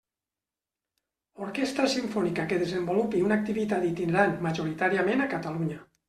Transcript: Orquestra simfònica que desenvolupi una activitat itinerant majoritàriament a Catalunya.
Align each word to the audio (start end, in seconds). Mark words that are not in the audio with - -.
Orquestra 1.47 1.83
simfònica 1.95 2.45
que 2.51 2.57
desenvolupi 2.63 3.21
una 3.25 3.37
activitat 3.41 3.85
itinerant 3.89 4.33
majoritàriament 4.47 5.23
a 5.27 5.29
Catalunya. 5.35 5.79